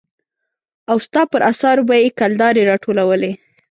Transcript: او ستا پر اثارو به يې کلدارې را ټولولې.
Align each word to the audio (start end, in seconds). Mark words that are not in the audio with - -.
او 0.91 0.97
ستا 1.05 1.21
پر 1.31 1.41
اثارو 1.51 1.83
به 1.89 1.95
يې 2.01 2.09
کلدارې 2.19 2.63
را 2.69 2.75
ټولولې. 2.83 3.31